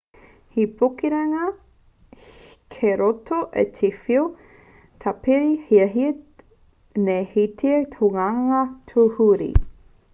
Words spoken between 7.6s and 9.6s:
te hunga tūruhi